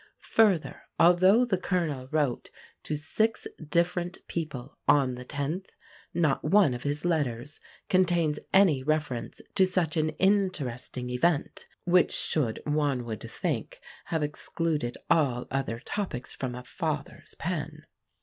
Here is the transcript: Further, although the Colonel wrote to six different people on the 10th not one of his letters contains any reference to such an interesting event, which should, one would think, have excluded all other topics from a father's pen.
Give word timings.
Further, 0.17 0.81
although 0.99 1.45
the 1.45 1.59
Colonel 1.59 2.07
wrote 2.07 2.49
to 2.81 2.95
six 2.97 3.45
different 3.63 4.17
people 4.27 4.75
on 4.87 5.13
the 5.13 5.23
10th 5.23 5.67
not 6.11 6.43
one 6.43 6.73
of 6.73 6.81
his 6.81 7.05
letters 7.05 7.59
contains 7.87 8.39
any 8.51 8.81
reference 8.81 9.41
to 9.53 9.67
such 9.67 9.97
an 9.97 10.09
interesting 10.17 11.11
event, 11.11 11.67
which 11.83 12.13
should, 12.13 12.61
one 12.65 13.05
would 13.05 13.21
think, 13.29 13.79
have 14.05 14.23
excluded 14.23 14.97
all 15.07 15.45
other 15.51 15.77
topics 15.79 16.33
from 16.35 16.55
a 16.55 16.63
father's 16.63 17.35
pen. 17.35 17.85